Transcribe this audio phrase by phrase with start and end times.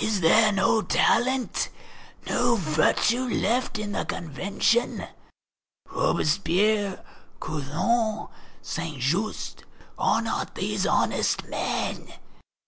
[0.00, 1.68] Is there no talent,
[2.28, 5.08] no virtue left in the Convention?
[5.90, 7.04] Robespierre,
[7.40, 8.28] Couthon,
[8.62, 9.64] Saint Just,
[9.98, 12.06] are not these honest men?